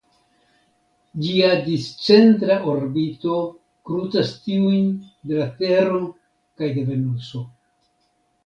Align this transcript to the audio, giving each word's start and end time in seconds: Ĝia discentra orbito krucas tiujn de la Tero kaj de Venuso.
Ĝia 1.25 1.49
discentra 1.67 2.55
orbito 2.73 3.35
krucas 3.91 4.33
tiujn 4.47 4.89
de 5.29 5.39
la 5.43 5.49
Tero 5.61 6.03
kaj 6.15 6.75
de 6.81 6.89
Venuso. 6.91 7.45